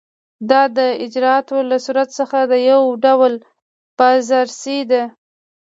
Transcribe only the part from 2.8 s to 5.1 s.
ډول بازرسي ده.